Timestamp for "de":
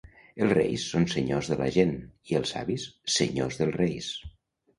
1.51-1.57